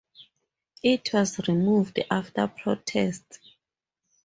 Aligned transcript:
It 0.81 1.13
was 1.13 1.47
removed 1.47 1.99
after 2.09 2.47
protests. 2.47 3.37